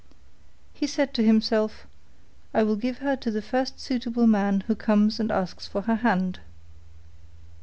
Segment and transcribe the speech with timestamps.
[0.73, 1.85] He said to himself,
[2.55, 5.97] 'I will give her to the first suitable man who comes and asks for her
[5.97, 6.39] hand.